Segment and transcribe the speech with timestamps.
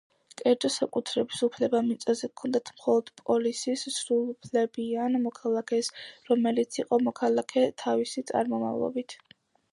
[0.39, 5.91] კერძო საკუთრების უფლება მიწაზე ჰქონდათ მხოლოდ პოლისის სრულუფლებიან მოქალაქეს,
[6.33, 9.19] რომელიც იყო მოქალაქე თავისი წარმომავლობით.